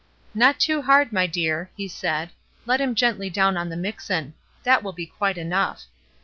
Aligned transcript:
"Not 0.33 0.59
too 0.59 0.81
hard, 0.81 1.13
my 1.13 1.27
dear," 1.27 1.69
he 1.77 1.87
said; 1.87 2.31
"let 2.65 2.81
him 2.81 2.95
gently 2.95 3.29
down 3.29 3.55
on 3.55 3.69
the 3.69 3.77
mixen. 3.77 4.33
That 4.63 4.81
will 4.81 4.93
be 4.93 5.05
quite 5.05 5.37
enough." 5.37 5.83